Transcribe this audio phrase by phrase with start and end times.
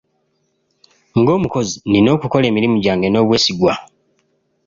[1.19, 3.73] Ng'omukozi nnina okukola emirimu gyange n'obwesigwa.